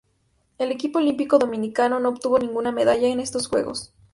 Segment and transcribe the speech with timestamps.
[0.57, 3.93] El equipo olímpico dominicano no obtuvo ninguna medalla en estos Juegos.